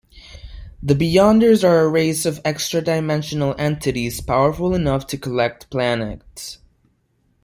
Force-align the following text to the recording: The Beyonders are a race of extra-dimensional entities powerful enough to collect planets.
The 0.81 0.95
Beyonders 0.95 1.63
are 1.63 1.81
a 1.81 1.87
race 1.87 2.25
of 2.25 2.41
extra-dimensional 2.43 3.53
entities 3.59 4.19
powerful 4.19 4.73
enough 4.73 5.05
to 5.05 5.17
collect 5.19 5.69
planets. 5.69 6.57